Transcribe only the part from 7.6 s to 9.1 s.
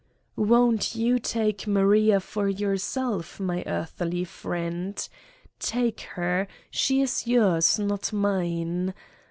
not mine.